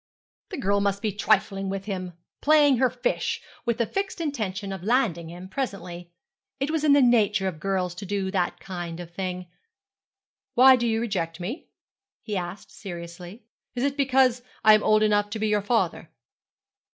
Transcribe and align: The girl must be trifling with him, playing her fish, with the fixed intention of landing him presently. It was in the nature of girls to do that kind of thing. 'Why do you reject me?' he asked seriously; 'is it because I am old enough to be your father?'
The 0.49 0.57
girl 0.57 0.81
must 0.81 1.03
be 1.03 1.11
trifling 1.11 1.69
with 1.69 1.85
him, 1.85 2.13
playing 2.41 2.77
her 2.77 2.89
fish, 2.89 3.39
with 3.67 3.77
the 3.77 3.85
fixed 3.85 4.19
intention 4.19 4.73
of 4.73 4.81
landing 4.83 5.29
him 5.29 5.47
presently. 5.47 6.11
It 6.59 6.71
was 6.71 6.83
in 6.83 6.93
the 6.93 7.03
nature 7.03 7.47
of 7.47 7.59
girls 7.59 7.93
to 7.93 8.05
do 8.07 8.31
that 8.31 8.59
kind 8.59 8.99
of 8.99 9.11
thing. 9.13 9.45
'Why 10.55 10.75
do 10.75 10.87
you 10.87 11.01
reject 11.01 11.39
me?' 11.39 11.67
he 12.23 12.35
asked 12.35 12.71
seriously; 12.71 13.43
'is 13.75 13.83
it 13.83 13.95
because 13.95 14.41
I 14.63 14.73
am 14.73 14.81
old 14.81 15.03
enough 15.03 15.29
to 15.29 15.37
be 15.39 15.49
your 15.49 15.61
father?' 15.61 16.09